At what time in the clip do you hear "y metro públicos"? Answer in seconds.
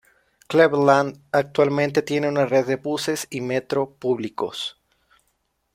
3.29-4.75